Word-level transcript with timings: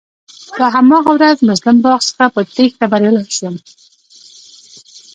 په 0.57 0.65
هماغه 0.75 1.11
ورځ 1.15 1.37
مسلم 1.49 1.77
باغ 1.83 1.99
څخه 2.09 2.25
په 2.33 2.41
تېښته 2.53 2.85
بريالی 2.91 3.27
شوم. 3.37 3.55